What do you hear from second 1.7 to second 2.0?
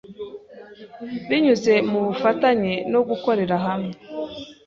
mu